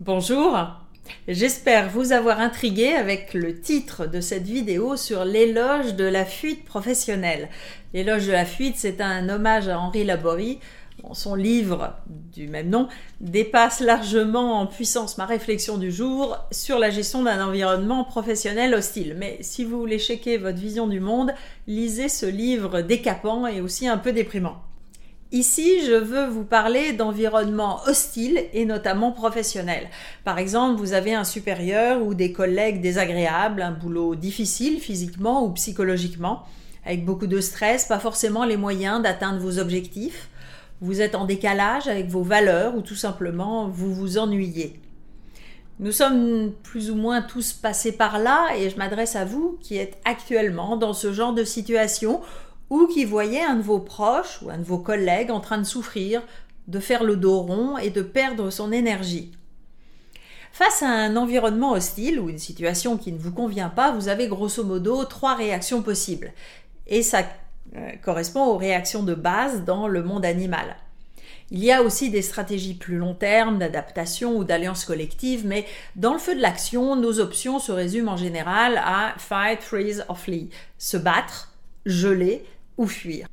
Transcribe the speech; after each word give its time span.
Bonjour, 0.00 0.58
j'espère 1.26 1.88
vous 1.88 2.12
avoir 2.12 2.38
intrigué 2.38 2.88
avec 2.88 3.32
le 3.32 3.58
titre 3.58 4.04
de 4.04 4.20
cette 4.20 4.42
vidéo 4.42 4.94
sur 4.94 5.24
l'éloge 5.24 5.94
de 5.94 6.04
la 6.04 6.26
fuite 6.26 6.66
professionnelle. 6.66 7.48
L'éloge 7.94 8.26
de 8.26 8.32
la 8.32 8.44
fuite, 8.44 8.74
c'est 8.76 9.00
un 9.00 9.30
hommage 9.30 9.68
à 9.68 9.78
Henri 9.78 10.04
Laborie. 10.04 10.58
son 11.14 11.34
livre 11.34 11.94
du 12.34 12.46
même 12.46 12.68
nom 12.68 12.88
dépasse 13.22 13.80
largement 13.80 14.60
en 14.60 14.66
puissance 14.66 15.16
ma 15.16 15.24
réflexion 15.24 15.78
du 15.78 15.90
jour 15.90 16.36
sur 16.52 16.78
la 16.78 16.90
gestion 16.90 17.22
d'un 17.22 17.42
environnement 17.42 18.04
professionnel 18.04 18.74
hostile. 18.74 19.16
Mais 19.16 19.38
si 19.40 19.64
vous 19.64 19.78
voulez 19.78 19.98
checker 19.98 20.36
votre 20.36 20.58
vision 20.58 20.88
du 20.88 21.00
monde, 21.00 21.32
lisez 21.66 22.10
ce 22.10 22.26
livre 22.26 22.82
décapant 22.82 23.46
et 23.46 23.62
aussi 23.62 23.88
un 23.88 23.96
peu 23.96 24.12
déprimant. 24.12 24.62
Ici, 25.32 25.84
je 25.84 25.92
veux 25.92 26.26
vous 26.26 26.44
parler 26.44 26.92
d'environnement 26.92 27.80
hostile 27.86 28.44
et 28.52 28.64
notamment 28.64 29.10
professionnel. 29.10 29.88
Par 30.22 30.38
exemple, 30.38 30.78
vous 30.78 30.92
avez 30.92 31.14
un 31.14 31.24
supérieur 31.24 32.00
ou 32.00 32.14
des 32.14 32.32
collègues 32.32 32.80
désagréables, 32.80 33.60
un 33.60 33.72
boulot 33.72 34.14
difficile 34.14 34.78
physiquement 34.78 35.44
ou 35.44 35.50
psychologiquement, 35.50 36.44
avec 36.84 37.04
beaucoup 37.04 37.26
de 37.26 37.40
stress, 37.40 37.86
pas 37.86 37.98
forcément 37.98 38.44
les 38.44 38.56
moyens 38.56 39.02
d'atteindre 39.02 39.40
vos 39.40 39.58
objectifs. 39.58 40.28
Vous 40.80 41.00
êtes 41.00 41.16
en 41.16 41.24
décalage 41.24 41.88
avec 41.88 42.06
vos 42.06 42.22
valeurs 42.22 42.76
ou 42.76 42.80
tout 42.80 42.94
simplement 42.94 43.66
vous 43.66 43.92
vous 43.92 44.18
ennuyez. 44.18 44.78
Nous 45.80 45.92
sommes 45.92 46.52
plus 46.62 46.90
ou 46.90 46.94
moins 46.94 47.20
tous 47.20 47.52
passés 47.52 47.92
par 47.92 48.18
là 48.20 48.48
et 48.56 48.70
je 48.70 48.76
m'adresse 48.76 49.16
à 49.16 49.24
vous 49.24 49.58
qui 49.60 49.76
êtes 49.76 49.98
actuellement 50.04 50.76
dans 50.76 50.92
ce 50.92 51.12
genre 51.12 51.34
de 51.34 51.44
situation 51.44 52.20
ou 52.70 52.86
qui 52.86 53.04
voyait 53.04 53.44
un 53.44 53.56
de 53.56 53.62
vos 53.62 53.78
proches 53.78 54.40
ou 54.42 54.50
un 54.50 54.58
de 54.58 54.64
vos 54.64 54.78
collègues 54.78 55.30
en 55.30 55.40
train 55.40 55.58
de 55.58 55.64
souffrir, 55.64 56.22
de 56.68 56.80
faire 56.80 57.04
le 57.04 57.16
dos 57.16 57.40
rond 57.40 57.78
et 57.78 57.90
de 57.90 58.02
perdre 58.02 58.50
son 58.50 58.72
énergie. 58.72 59.32
Face 60.52 60.82
à 60.82 60.88
un 60.88 61.16
environnement 61.16 61.72
hostile 61.72 62.18
ou 62.18 62.30
une 62.30 62.38
situation 62.38 62.96
qui 62.96 63.12
ne 63.12 63.18
vous 63.18 63.32
convient 63.32 63.68
pas, 63.68 63.92
vous 63.92 64.08
avez 64.08 64.26
grosso 64.26 64.64
modo 64.64 65.04
trois 65.04 65.34
réactions 65.34 65.82
possibles. 65.82 66.32
Et 66.86 67.02
ça 67.02 67.24
euh, 67.76 67.90
correspond 68.02 68.46
aux 68.46 68.56
réactions 68.56 69.02
de 69.02 69.14
base 69.14 69.64
dans 69.64 69.86
le 69.86 70.02
monde 70.02 70.24
animal. 70.24 70.76
Il 71.50 71.62
y 71.62 71.70
a 71.70 71.82
aussi 71.82 72.10
des 72.10 72.22
stratégies 72.22 72.74
plus 72.74 72.96
long 72.96 73.14
terme 73.14 73.58
d'adaptation 73.58 74.36
ou 74.36 74.44
d'alliance 74.44 74.84
collective, 74.84 75.46
mais 75.46 75.64
dans 75.94 76.14
le 76.14 76.18
feu 76.18 76.34
de 76.34 76.40
l'action, 76.40 76.96
nos 76.96 77.20
options 77.20 77.58
se 77.58 77.70
résument 77.70 78.12
en 78.12 78.16
général 78.16 78.80
à 78.82 79.14
fight, 79.18 79.60
freeze 79.60 80.04
or 80.08 80.18
flee, 80.18 80.50
se 80.78 80.96
battre, 80.96 81.52
geler, 81.84 82.44
ou 82.78 82.86
fuir. 82.86 83.28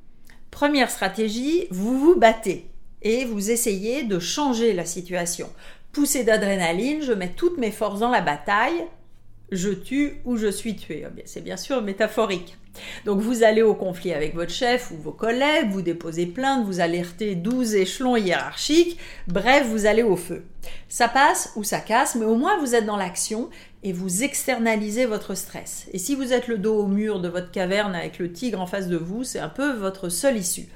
Première 0.51 0.91
stratégie, 0.91 1.67
vous 1.71 1.99
vous 1.99 2.15
battez 2.15 2.69
et 3.01 3.25
vous 3.25 3.51
essayez 3.51 4.03
de 4.03 4.19
changer 4.19 4.73
la 4.73 4.85
situation. 4.85 5.49
Poussée 5.91 6.23
d'adrénaline, 6.23 7.01
je 7.01 7.11
mets 7.11 7.33
toutes 7.33 7.57
mes 7.57 7.71
forces 7.71 7.99
dans 7.99 8.09
la 8.09 8.21
bataille, 8.21 8.85
je 9.55 9.69
tue 9.69 10.21
ou 10.25 10.37
je 10.37 10.47
suis 10.47 10.75
tué. 10.75 11.05
Oh, 11.07 11.21
c'est 11.25 11.43
bien 11.43 11.57
sûr 11.57 11.81
métaphorique. 11.81 12.57
Donc 13.05 13.19
vous 13.19 13.43
allez 13.43 13.61
au 13.61 13.75
conflit 13.75 14.13
avec 14.13 14.33
votre 14.33 14.51
chef 14.51 14.91
ou 14.91 14.97
vos 14.97 15.11
collègues, 15.11 15.69
vous 15.69 15.81
déposez 15.81 16.25
plainte, 16.25 16.65
vous 16.65 16.79
alertez 16.79 17.35
12 17.35 17.75
échelons 17.75 18.15
hiérarchiques, 18.15 18.97
bref, 19.27 19.67
vous 19.67 19.85
allez 19.85 20.03
au 20.03 20.15
feu. 20.15 20.43
Ça 20.89 21.07
passe 21.07 21.51
ou 21.55 21.63
ça 21.63 21.79
casse, 21.79 22.15
mais 22.15 22.25
au 22.25 22.35
moins 22.35 22.57
vous 22.59 22.73
êtes 22.75 22.85
dans 22.85 22.97
l'action 22.97 23.49
et 23.83 23.93
vous 23.93 24.23
externalisez 24.23 25.05
votre 25.05 25.35
stress. 25.35 25.87
Et 25.91 25.99
si 25.99 26.15
vous 26.15 26.33
êtes 26.33 26.47
le 26.47 26.57
dos 26.57 26.79
au 26.79 26.87
mur 26.87 27.19
de 27.19 27.27
votre 27.27 27.51
caverne 27.51 27.95
avec 27.95 28.17
le 28.17 28.31
tigre 28.31 28.59
en 28.59 28.67
face 28.67 28.87
de 28.87 28.97
vous, 28.97 29.23
c'est 29.23 29.39
un 29.39 29.49
peu 29.49 29.73
votre 29.73 30.09
seule 30.09 30.37
issue. 30.37 30.67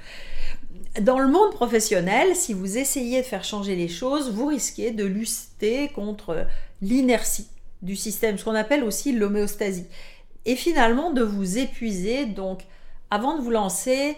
Dans 1.00 1.18
le 1.18 1.28
monde 1.28 1.52
professionnel, 1.52 2.34
si 2.34 2.52
vous 2.52 2.76
essayez 2.76 3.20
de 3.20 3.26
faire 3.26 3.44
changer 3.44 3.76
les 3.76 3.88
choses, 3.88 4.32
vous 4.32 4.46
risquez 4.46 4.90
de 4.90 5.04
lutter 5.04 5.88
contre 5.94 6.46
l'inertie 6.80 7.48
du 7.82 7.96
système, 7.96 8.38
ce 8.38 8.44
qu'on 8.44 8.54
appelle 8.54 8.84
aussi 8.84 9.12
l'homéostasie 9.12 9.86
et 10.44 10.56
finalement 10.56 11.10
de 11.10 11.22
vous 11.22 11.58
épuiser. 11.58 12.26
Donc, 12.26 12.62
avant 13.10 13.36
de 13.36 13.42
vous 13.42 13.50
lancer, 13.50 14.16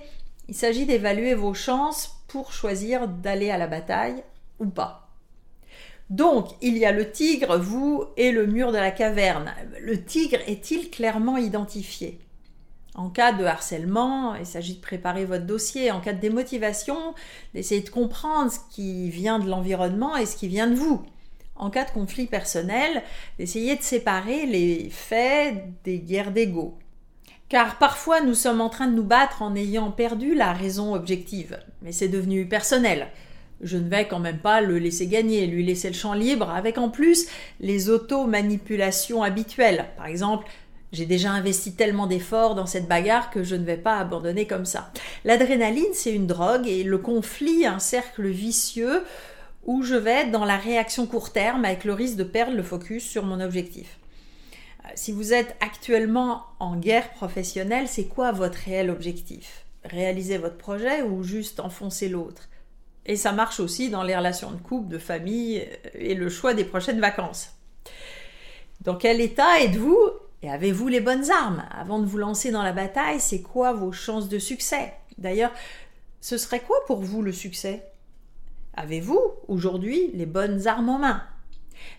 il 0.48 0.54
s'agit 0.54 0.86
d'évaluer 0.86 1.34
vos 1.34 1.54
chances 1.54 2.22
pour 2.28 2.52
choisir 2.52 3.08
d'aller 3.08 3.50
à 3.50 3.58
la 3.58 3.66
bataille 3.66 4.22
ou 4.58 4.66
pas. 4.66 5.08
Donc, 6.08 6.48
il 6.60 6.76
y 6.76 6.84
a 6.84 6.92
le 6.92 7.10
tigre, 7.10 7.56
vous 7.56 8.04
et 8.16 8.32
le 8.32 8.46
mur 8.46 8.72
de 8.72 8.78
la 8.78 8.90
caverne. 8.90 9.52
Le 9.80 10.04
tigre 10.04 10.38
est-il 10.46 10.90
clairement 10.90 11.36
identifié? 11.36 12.20
En 12.96 13.08
cas 13.08 13.32
de 13.32 13.44
harcèlement, 13.44 14.34
il 14.34 14.46
s'agit 14.46 14.74
de 14.74 14.80
préparer 14.80 15.24
votre 15.24 15.46
dossier. 15.46 15.92
En 15.92 16.00
cas 16.00 16.12
de 16.12 16.20
démotivation, 16.20 17.14
d'essayer 17.54 17.80
de 17.80 17.90
comprendre 17.90 18.50
ce 18.50 18.58
qui 18.74 19.08
vient 19.08 19.38
de 19.38 19.48
l'environnement 19.48 20.16
et 20.16 20.26
ce 20.26 20.36
qui 20.36 20.48
vient 20.48 20.66
de 20.66 20.74
vous 20.74 21.04
en 21.60 21.70
cas 21.70 21.84
de 21.84 21.90
conflit 21.90 22.26
personnel, 22.26 23.02
d'essayer 23.38 23.76
de 23.76 23.82
séparer 23.82 24.46
les 24.46 24.88
faits 24.90 25.62
des 25.84 25.98
guerres 25.98 26.32
d'ego. 26.32 26.76
Car 27.48 27.78
parfois 27.78 28.20
nous 28.20 28.34
sommes 28.34 28.60
en 28.60 28.70
train 28.70 28.86
de 28.86 28.94
nous 28.94 29.04
battre 29.04 29.42
en 29.42 29.54
ayant 29.54 29.90
perdu 29.90 30.34
la 30.34 30.52
raison 30.52 30.94
objective, 30.94 31.58
mais 31.82 31.92
c'est 31.92 32.08
devenu 32.08 32.46
personnel. 32.46 33.08
Je 33.60 33.76
ne 33.76 33.88
vais 33.88 34.08
quand 34.08 34.20
même 34.20 34.38
pas 34.38 34.62
le 34.62 34.78
laisser 34.78 35.06
gagner, 35.06 35.46
lui 35.46 35.64
laisser 35.64 35.88
le 35.88 35.94
champ 35.94 36.14
libre, 36.14 36.48
avec 36.48 36.78
en 36.78 36.88
plus 36.88 37.26
les 37.60 37.90
auto-manipulations 37.90 39.22
habituelles. 39.22 39.86
Par 39.98 40.06
exemple, 40.06 40.46
j'ai 40.92 41.04
déjà 41.04 41.30
investi 41.30 41.74
tellement 41.74 42.06
d'efforts 42.06 42.54
dans 42.54 42.66
cette 42.66 42.88
bagarre 42.88 43.30
que 43.30 43.42
je 43.42 43.56
ne 43.56 43.64
vais 43.64 43.76
pas 43.76 43.98
abandonner 43.98 44.46
comme 44.46 44.64
ça. 44.64 44.90
L'adrénaline, 45.24 45.92
c'est 45.92 46.14
une 46.14 46.26
drogue 46.26 46.66
et 46.66 46.84
le 46.84 46.98
conflit, 46.98 47.66
un 47.66 47.78
cercle 47.78 48.26
vicieux 48.28 49.04
où 49.64 49.82
je 49.82 49.94
vais 49.94 50.22
être 50.22 50.30
dans 50.30 50.44
la 50.44 50.56
réaction 50.56 51.06
court 51.06 51.32
terme 51.32 51.64
avec 51.64 51.84
le 51.84 51.92
risque 51.92 52.16
de 52.16 52.24
perdre 52.24 52.56
le 52.56 52.62
focus 52.62 53.04
sur 53.04 53.24
mon 53.24 53.40
objectif. 53.40 53.98
Euh, 54.84 54.88
si 54.94 55.12
vous 55.12 55.32
êtes 55.32 55.56
actuellement 55.60 56.44
en 56.58 56.76
guerre 56.76 57.10
professionnelle, 57.10 57.88
c'est 57.88 58.06
quoi 58.06 58.32
votre 58.32 58.58
réel 58.58 58.90
objectif? 58.90 59.64
Réaliser 59.84 60.38
votre 60.38 60.56
projet 60.56 61.02
ou 61.02 61.22
juste 61.22 61.60
enfoncer 61.60 62.08
l'autre? 62.08 62.48
Et 63.06 63.16
ça 63.16 63.32
marche 63.32 63.60
aussi 63.60 63.90
dans 63.90 64.02
les 64.02 64.16
relations 64.16 64.50
de 64.50 64.60
couple, 64.60 64.88
de 64.88 64.98
famille 64.98 65.60
euh, 65.60 65.88
et 65.94 66.14
le 66.14 66.28
choix 66.28 66.54
des 66.54 66.64
prochaines 66.64 67.00
vacances. 67.00 67.50
Dans 68.80 68.96
quel 68.96 69.20
état 69.20 69.60
êtes-vous? 69.60 69.98
Et 70.42 70.50
avez-vous 70.50 70.88
les 70.88 71.00
bonnes 71.00 71.30
armes? 71.30 71.64
Avant 71.70 71.98
de 71.98 72.06
vous 72.06 72.16
lancer 72.16 72.50
dans 72.50 72.62
la 72.62 72.72
bataille, 72.72 73.20
c'est 73.20 73.42
quoi 73.42 73.74
vos 73.74 73.92
chances 73.92 74.28
de 74.28 74.38
succès? 74.38 74.94
D'ailleurs, 75.18 75.52
ce 76.22 76.38
serait 76.38 76.60
quoi 76.60 76.78
pour 76.86 77.02
vous 77.02 77.20
le 77.20 77.32
succès? 77.32 77.82
Avez-vous 78.74 79.20
aujourd'hui 79.48 80.10
les 80.14 80.26
bonnes 80.26 80.66
armes 80.66 80.88
en 80.88 80.98
main? 80.98 81.22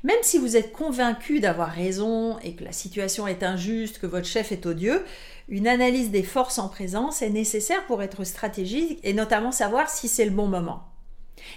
Même 0.04 0.18
si 0.22 0.38
vous 0.38 0.58
êtes 0.58 0.72
convaincu 0.72 1.40
d'avoir 1.40 1.70
raison 1.70 2.38
et 2.40 2.54
que 2.54 2.64
la 2.64 2.72
situation 2.72 3.28
est 3.28 3.44
injuste, 3.44 4.00
que 4.00 4.08
votre 4.08 4.28
chef 4.28 4.52
est 4.52 4.66
odieux, 4.66 5.04
une 5.50 5.68
analyse 5.68 6.12
des 6.12 6.24
forces 6.24 6.59
en 6.59 6.70
présence 6.70 7.22
est 7.22 7.30
nécessaire 7.30 7.86
pour 7.88 8.02
être 8.02 8.24
stratégique 8.24 9.00
et 9.04 9.14
notamment 9.14 9.52
savoir 9.52 9.90
si 9.90 10.08
c'est 10.08 10.26
le 10.26 10.32
bon 10.32 10.48
moment. 10.48 10.84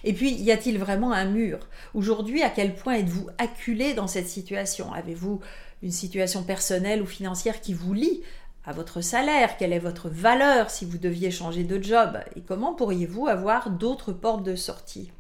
Et 0.03 0.15
puis, 0.15 0.33
y 0.33 0.51
a-t-il 0.51 0.79
vraiment 0.79 1.13
un 1.13 1.27
mur? 1.27 1.69
Aujourd'hui, 1.93 2.43
à 2.43 2.51
quel 2.51 2.75
point 2.75 2.95
êtes-vous 2.95 3.29
acculé 3.39 3.93
dans 3.93 4.07
cette 4.07 4.29
situation? 4.29 4.93
Avez-vous 4.93 5.41
une 5.83 5.93
situation 5.93 6.43
personnelle 6.43 7.03
ou 7.03 7.07
financière 7.07 7.61
qui 7.61 7.75
vous 7.75 7.93
lie 7.93 8.23
à 8.67 8.73
votre 8.73 9.01
salaire, 9.03 9.57
quelle 9.57 9.73
est 9.73 9.79
votre 9.79 10.09
valeur 10.09 10.71
si 10.71 10.85
vous 10.85 10.99
deviez 10.99 11.31
changer 11.31 11.65
de 11.65 11.83
job 11.83 12.19
et 12.35 12.41
comment 12.41 12.75
pourriez-vous 12.75 13.27
avoir 13.27 13.71
d'autres 13.71 14.13
portes 14.13 14.43
de 14.43 14.57
sortie? 14.57 15.11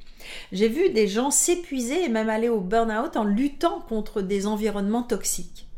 J'ai 0.52 0.68
vu 0.68 0.88
des 0.90 1.06
gens 1.06 1.30
s'épuiser 1.30 2.04
et 2.04 2.08
même 2.08 2.30
aller 2.30 2.48
au 2.48 2.60
burn-out 2.60 3.16
en 3.16 3.24
luttant 3.24 3.80
contre 3.80 4.22
des 4.22 4.46
environnements 4.46 5.02
toxiques. 5.02 5.68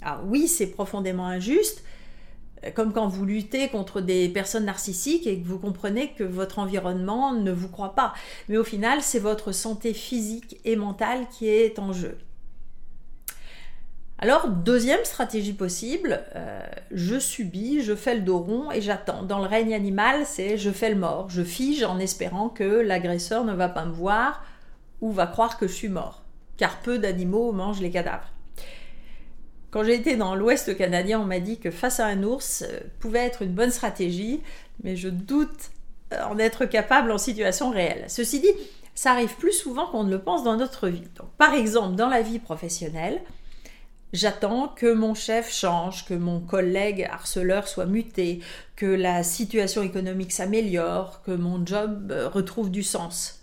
Ah 0.00 0.22
oui, 0.26 0.48
c'est 0.48 0.68
profondément 0.68 1.26
injuste, 1.26 1.84
comme 2.74 2.92
quand 2.92 3.08
vous 3.08 3.26
luttez 3.26 3.68
contre 3.68 4.00
des 4.00 4.28
personnes 4.28 4.64
narcissiques 4.64 5.26
et 5.26 5.40
que 5.40 5.46
vous 5.46 5.58
comprenez 5.58 6.12
que 6.12 6.24
votre 6.24 6.58
environnement 6.58 7.32
ne 7.34 7.52
vous 7.52 7.68
croit 7.68 7.94
pas. 7.94 8.14
Mais 8.48 8.56
au 8.56 8.64
final, 8.64 9.02
c'est 9.02 9.18
votre 9.18 9.52
santé 9.52 9.92
physique 9.92 10.58
et 10.64 10.76
mentale 10.76 11.26
qui 11.30 11.48
est 11.48 11.78
en 11.78 11.92
jeu. 11.92 12.16
Alors, 14.22 14.46
deuxième 14.46 15.04
stratégie 15.04 15.52
possible, 15.52 16.22
euh, 16.36 16.62
je 16.92 17.18
subis, 17.18 17.82
je 17.82 17.96
fais 17.96 18.14
le 18.14 18.20
dos 18.20 18.38
rond 18.38 18.70
et 18.70 18.80
j'attends. 18.80 19.24
Dans 19.24 19.40
le 19.40 19.46
règne 19.46 19.74
animal, 19.74 20.26
c'est 20.26 20.56
je 20.58 20.70
fais 20.70 20.90
le 20.90 20.94
mort, 20.94 21.28
je 21.28 21.42
fige 21.42 21.82
en 21.82 21.98
espérant 21.98 22.48
que 22.48 22.62
l'agresseur 22.62 23.42
ne 23.42 23.52
va 23.52 23.68
pas 23.68 23.84
me 23.84 23.90
voir 23.90 24.44
ou 25.00 25.10
va 25.10 25.26
croire 25.26 25.58
que 25.58 25.66
je 25.66 25.72
suis 25.72 25.88
mort, 25.88 26.22
car 26.56 26.78
peu 26.82 26.98
d'animaux 26.98 27.50
mangent 27.50 27.80
les 27.80 27.90
cadavres. 27.90 28.28
Quand 29.72 29.82
j'ai 29.82 29.96
été 29.96 30.14
dans 30.14 30.36
l'ouest 30.36 30.76
canadien, 30.76 31.18
on 31.18 31.24
m'a 31.24 31.40
dit 31.40 31.58
que 31.58 31.72
face 31.72 31.98
à 31.98 32.06
un 32.06 32.22
ours 32.22 32.62
euh, 32.62 32.78
pouvait 33.00 33.26
être 33.26 33.42
une 33.42 33.54
bonne 33.54 33.72
stratégie, 33.72 34.40
mais 34.84 34.94
je 34.94 35.08
doute 35.08 35.72
euh, 36.12 36.22
en 36.22 36.38
être 36.38 36.64
capable 36.64 37.10
en 37.10 37.18
situation 37.18 37.70
réelle. 37.70 38.04
Ceci 38.06 38.38
dit, 38.38 38.52
ça 38.94 39.10
arrive 39.10 39.34
plus 39.34 39.50
souvent 39.50 39.86
qu'on 39.86 40.04
ne 40.04 40.12
le 40.12 40.20
pense 40.20 40.44
dans 40.44 40.56
notre 40.56 40.86
vie. 40.88 41.08
par 41.38 41.54
exemple, 41.54 41.96
dans 41.96 42.08
la 42.08 42.22
vie 42.22 42.38
professionnelle, 42.38 43.20
J'attends 44.12 44.68
que 44.68 44.92
mon 44.92 45.14
chef 45.14 45.50
change, 45.50 46.04
que 46.04 46.12
mon 46.12 46.40
collègue 46.40 47.08
harceleur 47.10 47.66
soit 47.66 47.86
muté, 47.86 48.40
que 48.76 48.84
la 48.84 49.22
situation 49.22 49.82
économique 49.82 50.32
s'améliore, 50.32 51.22
que 51.22 51.30
mon 51.30 51.64
job 51.64 52.12
euh, 52.12 52.28
retrouve 52.28 52.70
du 52.70 52.82
sens. 52.82 53.42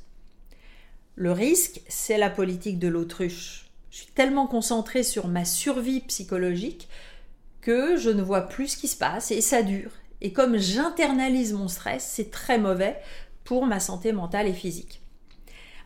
Le 1.16 1.32
risque, 1.32 1.82
c'est 1.88 2.20
la 2.20 2.30
politique 2.30 2.78
de 2.78 2.88
l'autruche. 2.88 3.70
Je 3.90 3.98
suis 3.98 4.14
tellement 4.14 4.46
concentrée 4.46 5.04
sur 5.04 5.28
ma 5.28 5.44
survie 5.44 6.02
psychologique 6.02 6.88
que 7.62 7.98
je 7.98 8.12
ne 8.12 8.22
vois 8.22 8.42
plus 8.42 8.70
ce 8.70 8.78
qui 8.78 8.88
se 8.88 8.96
passe 8.96 9.32
et 9.32 9.42
ça 9.42 9.64
dure. 9.64 9.92
Et 10.22 10.34
comme 10.34 10.58
j'internalise 10.58 11.54
mon 11.54 11.68
stress, 11.68 12.08
c'est 12.08 12.30
très 12.30 12.60
mauvais 12.60 13.00
pour 13.44 13.66
ma 13.66 13.80
santé 13.80 14.12
mentale 14.12 14.48
et 14.48 14.54
physique. 14.54 15.02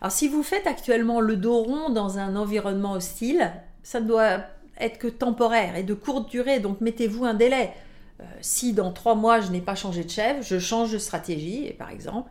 Alors 0.00 0.12
si 0.12 0.28
vous 0.28 0.42
faites 0.42 0.66
actuellement 0.66 1.20
le 1.20 1.36
dos 1.36 1.62
rond 1.62 1.88
dans 1.88 2.18
un 2.18 2.36
environnement 2.36 2.92
hostile, 2.92 3.50
ça 3.82 4.00
ne 4.00 4.06
doit 4.06 4.44
être 4.78 4.98
que 4.98 5.08
temporaire 5.08 5.76
et 5.76 5.82
de 5.82 5.94
courte 5.94 6.30
durée, 6.30 6.60
donc 6.60 6.80
mettez-vous 6.80 7.24
un 7.24 7.34
délai. 7.34 7.72
Euh, 8.20 8.24
si 8.40 8.72
dans 8.72 8.92
trois 8.92 9.14
mois 9.14 9.40
je 9.40 9.50
n'ai 9.50 9.60
pas 9.60 9.74
changé 9.74 10.04
de 10.04 10.10
chef, 10.10 10.46
je 10.46 10.58
change 10.58 10.92
de 10.92 10.98
stratégie 10.98 11.66
et 11.66 11.72
par 11.72 11.90
exemple, 11.90 12.30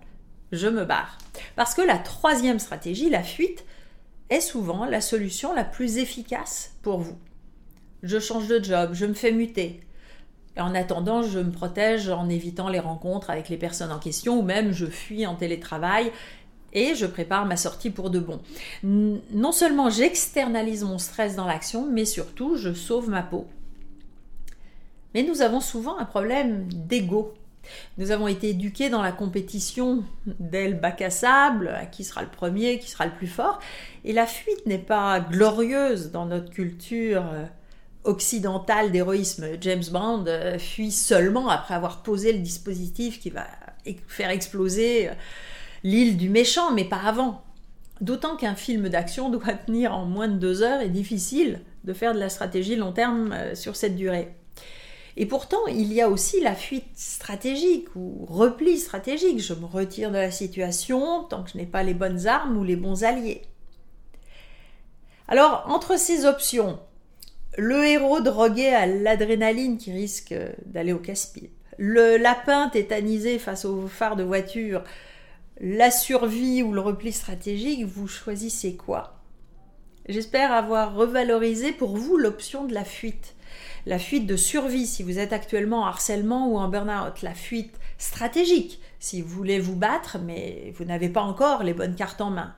je 0.52 0.68
me 0.68 0.86
barre. 0.86 1.18
Parce 1.56 1.74
que 1.74 1.82
la 1.82 1.98
troisième 1.98 2.60
stratégie, 2.60 3.10
la 3.10 3.24
fuite, 3.24 3.66
est 4.30 4.42
souvent 4.42 4.86
la 4.86 5.02
solution 5.02 5.54
la 5.54 5.64
plus 5.64 5.98
efficace 5.98 6.76
pour 6.82 7.00
vous. 7.00 7.18
Je 8.04 8.20
change 8.20 8.48
de 8.48 8.64
job, 8.64 8.92
je 8.94 9.06
me 9.06 9.14
fais 9.14 9.32
muter. 9.32 9.82
En 10.58 10.76
attendant, 10.76 11.24
je 11.24 11.40
me 11.40 11.52
protège 11.52 12.10
en 12.10 12.30
évitant 12.30 12.70
les 12.70 12.80
rencontres 12.80 13.30
avec 13.30 13.50
les 13.50 13.58
personnes 13.58 13.92
en 13.92 14.00
question 14.00 14.40
ou 14.40 14.44
même 14.44 14.72
je 14.72 14.86
fuis 14.86 15.26
en 15.26 15.36
télétravail 15.36 16.12
et 16.74 16.96
je 16.96 17.06
prépare 17.06 17.46
ma 17.46 17.56
sortie 17.56 17.90
pour 17.90 18.10
de 18.10 18.20
bon. 18.20 18.42
Non 18.84 19.52
seulement 19.52 19.90
j'externalise 19.90 20.84
mon 20.84 20.98
stress 20.98 21.36
dans 21.36 21.48
l'action, 21.48 21.88
mais 21.90 22.06
surtout 22.06 22.58
je 22.58 22.74
sauve 22.74 23.10
ma 23.10 23.24
peau. 23.24 23.48
Mais 25.14 25.24
nous 25.24 25.42
avons 25.42 25.62
souvent 25.62 25.98
un 25.98 26.06
problème 26.06 26.68
d'ego. 26.72 27.34
Nous 27.98 28.12
avons 28.12 28.28
été 28.28 28.50
éduqués 28.50 28.90
dans 28.90 29.02
la 29.02 29.12
compétition 29.12 30.04
d'elle 30.26 30.80
bac 30.80 31.02
à 31.02 31.10
sable, 31.10 31.72
qui 31.92 32.04
sera 32.04 32.22
le 32.22 32.28
premier, 32.28 32.80
qui 32.80 32.90
sera 32.90 33.06
le 33.06 33.14
plus 33.14 33.28
fort. 33.28 33.60
Et 34.04 34.12
la 34.12 34.26
fuite 34.26 34.66
n'est 34.66 34.78
pas 34.78 35.20
glorieuse 35.22 36.12
dans 36.12 36.26
notre 36.26 36.50
culture 36.50 37.24
euh, 37.32 37.46
occidentale 38.04 38.92
d'héroïsme. 38.92 39.46
James 39.62 39.84
Bond 39.92 40.26
euh, 40.28 40.58
fuit 40.58 40.92
seulement 40.92 41.48
après 41.48 41.74
avoir 41.74 42.04
posé 42.04 42.34
le 42.34 42.40
dispositif 42.40 43.20
qui 43.20 43.30
va 43.30 43.46
faire 44.08 44.30
exploser 44.30 45.10
euh, 45.10 45.14
l'île 45.84 46.18
du 46.18 46.30
méchant, 46.30 46.72
mais 46.72 46.86
pas 46.86 47.02
avant. 47.06 47.44
D'autant 48.02 48.36
qu'un 48.36 48.56
film 48.56 48.90
d'action 48.90 49.30
doit 49.32 49.54
tenir 49.54 49.96
en 49.96 50.06
moins 50.06 50.28
de 50.28 50.38
deux 50.38 50.64
heures 50.64 50.82
et 50.82 50.90
difficile 50.90 51.62
de 51.84 51.94
faire 51.94 52.14
de 52.14 52.20
la 52.20 52.30
stratégie 52.30 52.76
long 52.76 52.94
terme 52.94 53.56
sur 53.56 53.76
cette 53.76 53.96
durée. 53.96 54.30
Et 55.16 55.26
pourtant, 55.26 55.68
il 55.68 55.94
y 55.94 56.02
a 56.02 56.10
aussi 56.10 56.42
la 56.42 56.56
fuite 56.56 56.88
stratégique 56.96 57.88
ou 57.96 58.26
repli 58.26 58.80
stratégique. 58.80 59.40
Je 59.40 59.54
me 59.54 59.66
retire 59.66 60.10
de 60.10 60.18
la 60.18 60.32
situation 60.32 61.24
tant 61.26 61.44
que 61.44 61.52
je 61.52 61.58
n'ai 61.58 61.68
pas 61.68 61.84
les 61.84 61.94
bonnes 61.94 62.26
armes 62.26 62.58
ou 62.58 62.64
les 62.64 62.76
bons 62.76 63.04
alliés. 63.04 63.44
Alors, 65.28 65.66
entre 65.68 66.00
ces 66.00 66.26
options, 66.26 66.80
le 67.58 67.86
héros 67.86 68.22
drogué 68.22 68.70
à 68.70 68.88
l'adrénaline 68.88 69.78
qui 69.78 69.92
risque 69.92 70.34
d'aller 70.66 70.94
au 70.94 71.00
casse-pipe, 71.00 71.54
le 71.78 72.18
lapin 72.18 72.70
tétanisé 72.70 73.40
face 73.40 73.66
au 73.66 73.88
phare 73.88 74.16
de 74.16 74.24
voiture, 74.24 74.84
la 75.60 75.92
survie 75.92 76.64
ou 76.64 76.74
le 76.74 76.82
repli 76.82 77.12
stratégique, 77.12 77.86
vous 77.86 78.08
choisissez 78.08 78.76
quoi? 78.76 79.20
J'espère 80.10 80.52
avoir 80.52 80.96
revalorisé 80.96 81.72
pour 81.72 81.96
vous 81.96 82.18
l'option 82.18 82.66
de 82.66 82.74
la 82.74 82.84
fuite. 82.84 83.36
La 83.86 84.00
fuite 84.00 84.28
de 84.28 84.36
survie 84.36 84.88
si 84.88 85.04
vous 85.04 85.20
êtes 85.20 85.32
actuellement 85.32 85.82
en 85.82 85.86
harcèlement 85.86 86.50
ou 86.50 86.58
en 86.58 86.68
burn-out, 86.68 87.22
la 87.22 87.34
fuite 87.34 87.80
stratégique 87.98 88.82
si 89.00 89.22
vous 89.22 89.30
voulez 89.30 89.60
vous 89.60 89.76
battre 89.76 90.18
mais 90.20 90.74
vous 90.78 90.86
n'avez 90.86 91.10
pas 91.10 91.22
encore 91.22 91.64
les 91.64 91.74
bonnes 91.74 91.96
cartes 91.96 92.22
en 92.22 92.32
main. 92.32 92.56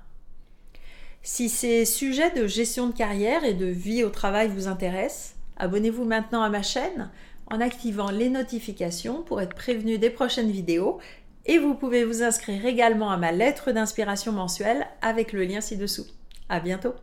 Si 1.21 1.49
ces 1.49 1.85
sujets 1.85 2.31
de 2.31 2.47
gestion 2.47 2.87
de 2.87 2.93
carrière 2.93 3.43
et 3.43 3.53
de 3.53 3.65
vie 3.65 4.03
au 4.03 4.09
travail 4.09 4.47
vous 4.47 4.67
intéressent, 4.67 5.35
abonnez-vous 5.57 6.05
maintenant 6.05 6.43
à 6.43 6.49
ma 6.49 6.63
chaîne 6.63 7.11
en 7.51 7.61
activant 7.61 8.09
les 8.09 8.29
notifications 8.29 9.21
pour 9.21 9.41
être 9.41 9.55
prévenu 9.55 9.97
des 9.97 10.09
prochaines 10.09 10.51
vidéos 10.51 10.99
et 11.45 11.57
vous 11.57 11.75
pouvez 11.75 12.03
vous 12.03 12.23
inscrire 12.23 12.65
également 12.65 13.11
à 13.11 13.17
ma 13.17 13.31
lettre 13.31 13.71
d'inspiration 13.71 14.31
mensuelle 14.31 14.87
avec 15.01 15.33
le 15.33 15.43
lien 15.43 15.61
ci-dessous. 15.61 16.07
À 16.49 16.59
bientôt! 16.59 16.93